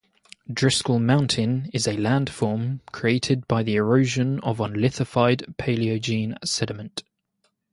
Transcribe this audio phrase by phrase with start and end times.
[0.51, 7.03] Driskill Mountain is a landform created by the erosion of unlithified Paleogene sediment.